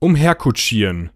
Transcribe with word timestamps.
umherkutschieren. 0.00 1.10